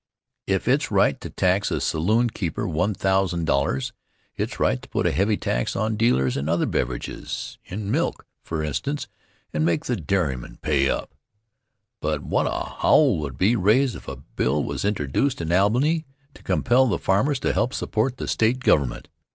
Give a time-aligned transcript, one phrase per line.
[0.47, 3.91] If it's right to tax a saloonkeeper $1000,
[4.35, 8.63] it's right to put a heavy tax on dealers in other beverages in milk, for
[8.63, 9.07] instance
[9.53, 11.13] and make the dairymen pay up.
[12.01, 16.41] But what a howl would be raised if a bill was introduced in Albany to
[16.41, 19.07] compel the farmers to help support the State government!